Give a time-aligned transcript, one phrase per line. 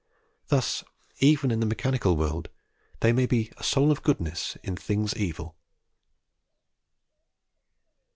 [0.47, 0.83] Thus,
[1.19, 2.49] even in the mechanical world,
[3.01, 5.55] there may be "a soul of goodness in things evil."